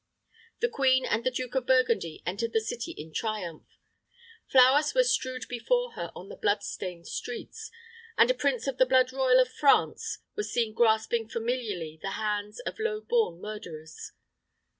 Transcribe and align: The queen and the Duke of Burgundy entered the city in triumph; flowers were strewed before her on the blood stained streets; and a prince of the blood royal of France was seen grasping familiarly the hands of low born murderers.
The 0.61 0.67
queen 0.67 1.05
and 1.05 1.23
the 1.23 1.29
Duke 1.29 1.53
of 1.53 1.67
Burgundy 1.67 2.23
entered 2.25 2.53
the 2.53 2.59
city 2.59 2.89
in 2.93 3.13
triumph; 3.13 3.67
flowers 4.47 4.95
were 4.95 5.03
strewed 5.03 5.47
before 5.47 5.91
her 5.91 6.11
on 6.15 6.27
the 6.27 6.35
blood 6.35 6.63
stained 6.63 7.05
streets; 7.07 7.69
and 8.17 8.31
a 8.31 8.33
prince 8.33 8.65
of 8.65 8.79
the 8.79 8.87
blood 8.87 9.13
royal 9.13 9.39
of 9.39 9.49
France 9.53 10.17
was 10.35 10.51
seen 10.51 10.73
grasping 10.73 11.29
familiarly 11.29 11.99
the 12.01 12.13
hands 12.17 12.59
of 12.61 12.79
low 12.79 12.99
born 12.99 13.39
murderers. 13.41 14.13